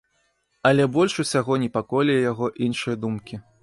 [0.69, 3.35] Але больш усяго непакоілі яго іншыя думкі.